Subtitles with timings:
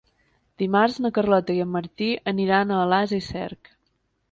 [0.61, 3.75] Dimarts na Carlota i en Martí aniran a Alàs i Cerc.